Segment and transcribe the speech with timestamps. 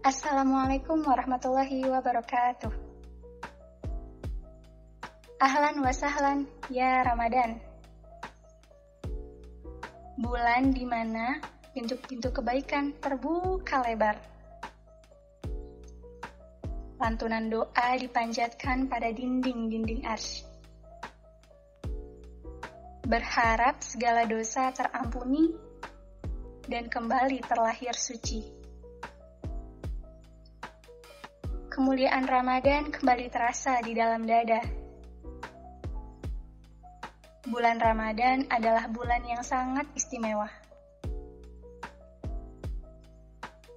[0.00, 2.72] Assalamualaikum warahmatullahi wabarakatuh.
[5.36, 7.60] Ahlan wa sahlan ya Ramadan.
[10.16, 11.36] Bulan di mana
[11.76, 14.16] pintu-pintu kebaikan terbuka lebar.
[16.96, 20.48] Lantunan doa dipanjatkan pada dinding-dinding arsy.
[23.04, 25.52] Berharap segala dosa terampuni
[26.64, 28.59] dan kembali terlahir suci.
[31.70, 34.58] Kemuliaan Ramadan kembali terasa di dalam dada.
[37.46, 40.50] Bulan Ramadan adalah bulan yang sangat istimewa.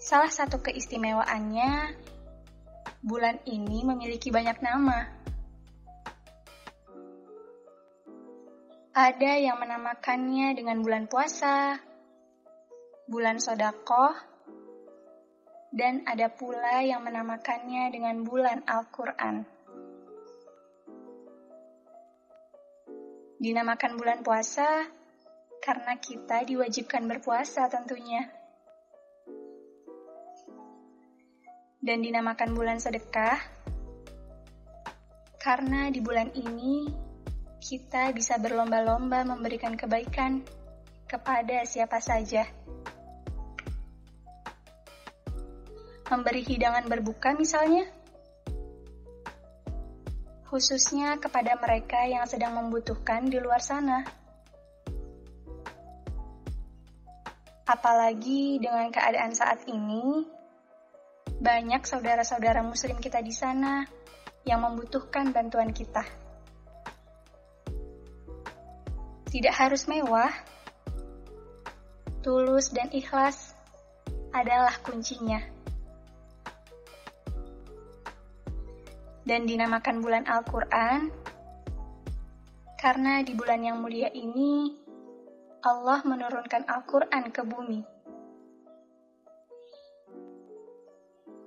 [0.02, 1.94] Salah satu keistimewaannya,
[3.06, 5.14] bulan ini memiliki banyak nama.
[8.94, 11.78] Ada yang menamakannya dengan bulan puasa,
[13.06, 14.33] bulan sodakoh,
[15.74, 19.42] dan ada pula yang menamakannya dengan bulan Al-Quran.
[23.42, 24.86] Dinamakan bulan puasa
[25.58, 28.30] karena kita diwajibkan berpuasa tentunya.
[31.84, 33.42] Dan dinamakan bulan sedekah
[35.42, 36.88] karena di bulan ini
[37.60, 40.46] kita bisa berlomba-lomba memberikan kebaikan
[41.10, 42.48] kepada siapa saja.
[46.14, 47.90] Memberi hidangan berbuka misalnya?
[50.46, 54.06] Khususnya kepada mereka yang sedang membutuhkan di luar sana.
[57.66, 60.30] Apalagi dengan keadaan saat ini,
[61.42, 63.82] banyak saudara-saudara muslim kita di sana
[64.46, 66.06] yang membutuhkan bantuan kita.
[69.34, 70.30] Tidak harus mewah,
[72.22, 73.58] tulus dan ikhlas
[74.30, 75.53] adalah kuncinya.
[79.24, 81.12] Dan dinamakan bulan Al-Quran
[82.80, 84.76] karena di bulan yang mulia ini
[85.64, 87.80] Allah menurunkan Al-Quran ke bumi.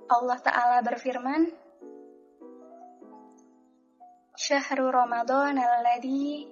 [0.07, 1.45] Allah Ta'ala berfirman,
[4.33, 6.47] Syahrul Ramadan alladhi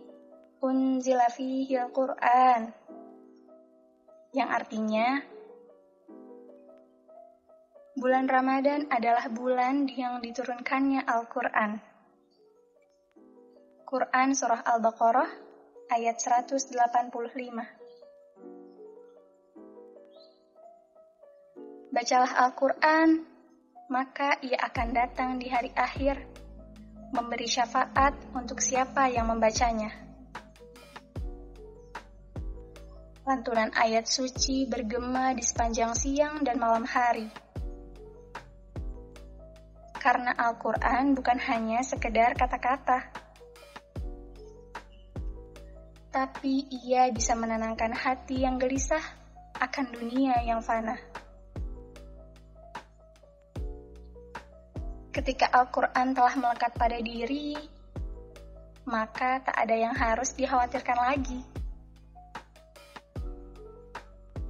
[0.62, 2.74] unzila fihi al-Quran
[4.34, 5.22] yang artinya
[7.96, 11.80] Bulan Ramadan adalah bulan yang diturunkannya Al-Quran.
[13.88, 15.32] Quran Surah Al-Baqarah
[15.96, 16.76] ayat 185
[21.96, 23.24] Bacalah Al-Quran,
[23.88, 26.20] maka ia akan datang di hari akhir,
[27.16, 29.96] memberi syafaat untuk siapa yang membacanya.
[33.24, 37.45] Lantunan ayat suci bergema di sepanjang siang dan malam hari
[40.06, 43.10] karena Al-Quran bukan hanya sekedar kata-kata,
[46.14, 49.02] tapi ia bisa menenangkan hati yang gelisah
[49.58, 50.94] akan dunia yang fana.
[55.10, 57.58] Ketika Al-Quran telah melekat pada diri,
[58.86, 61.42] maka tak ada yang harus dikhawatirkan lagi.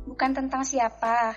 [0.04, 1.32] Bukan tentang siapa,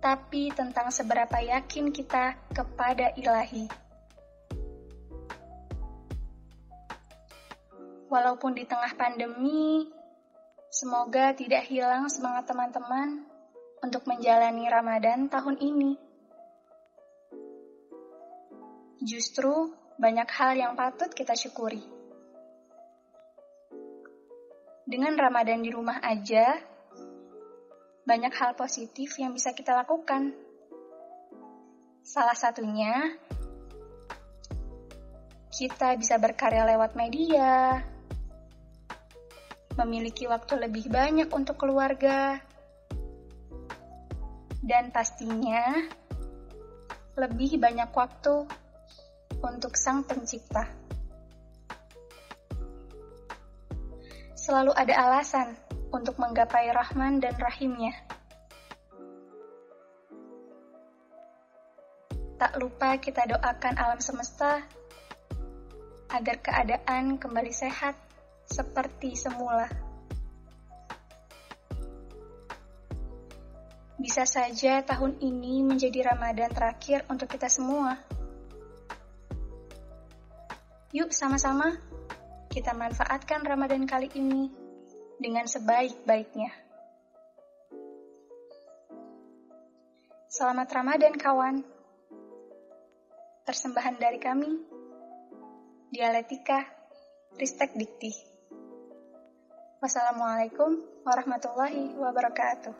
[0.00, 3.68] tapi tentang seberapa yakin kita kepada ilahi.
[8.10, 9.86] Walaupun di tengah pandemi,
[10.72, 13.22] semoga tidak hilang semangat teman-teman
[13.84, 15.92] untuk menjalani Ramadan tahun ini.
[19.04, 21.84] Justru banyak hal yang patut kita syukuri.
[24.90, 26.58] Dengan Ramadan di rumah aja,
[28.10, 30.34] banyak hal positif yang bisa kita lakukan.
[32.02, 33.14] Salah satunya,
[35.54, 37.78] kita bisa berkarya lewat media,
[39.78, 42.42] memiliki waktu lebih banyak untuk keluarga,
[44.58, 45.78] dan pastinya
[47.14, 48.42] lebih banyak waktu
[49.38, 50.66] untuk Sang Pencipta.
[54.34, 57.94] Selalu ada alasan untuk menggapai Rahman dan Rahimnya.
[62.40, 64.64] Tak lupa kita doakan alam semesta
[66.10, 67.94] agar keadaan kembali sehat
[68.48, 69.68] seperti semula.
[74.00, 78.00] Bisa saja tahun ini menjadi Ramadan terakhir untuk kita semua.
[80.96, 81.76] Yuk sama-sama
[82.48, 84.59] kita manfaatkan Ramadan kali ini
[85.20, 86.48] dengan sebaik-baiknya.
[90.32, 91.60] Selamat Ramadan kawan.
[93.44, 94.48] Persembahan dari kami,
[95.92, 96.64] Dialetika,
[97.36, 98.14] Ristek Dikti.
[99.84, 102.74] Wassalamualaikum warahmatullahi wabarakatuh.